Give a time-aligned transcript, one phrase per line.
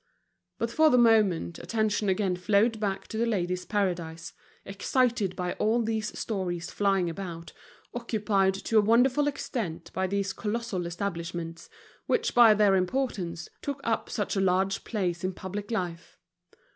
[0.57, 4.33] But for the moment attention again flowed back to The Ladies' Paradise,
[4.65, 7.53] excited by all these stories flying about,
[7.93, 11.69] occupied to a wonderful extent by these colossal establishments,
[12.07, 16.17] which by their importance took up such a large place in public life.